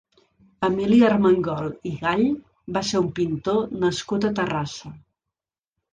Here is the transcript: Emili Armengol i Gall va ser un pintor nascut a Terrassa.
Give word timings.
Emili 0.67 1.01
Armengol 1.09 1.67
i 1.91 1.93
Gall 2.05 2.25
va 2.79 2.85
ser 2.93 3.03
un 3.05 3.11
pintor 3.21 3.61
nascut 3.85 4.27
a 4.31 4.37
Terrassa. 4.41 4.95